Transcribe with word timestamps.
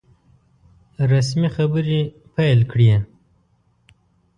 رسمي 1.11 1.49
خبري 1.55 2.01
پیل 2.35 2.59
کړې. 2.71 2.91